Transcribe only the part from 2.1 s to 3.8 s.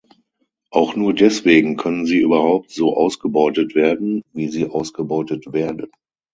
überhaupt so ausgebeutet